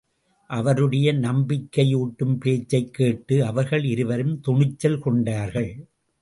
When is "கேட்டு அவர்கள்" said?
2.93-3.83